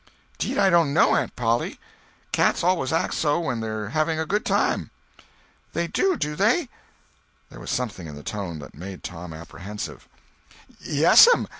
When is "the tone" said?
8.15-8.57